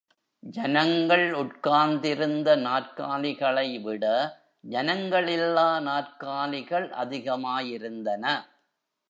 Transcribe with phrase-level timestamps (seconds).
[0.43, 4.05] ஜனங்கள் உட்கார்ந்திருந்த நாற்காலிகளைவிட
[4.69, 8.25] ஜனங்களில்லா நாற்காலிகள் அதிகமாயிருந்தன.